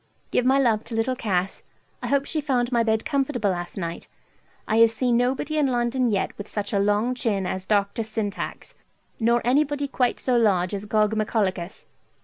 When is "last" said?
3.51-3.77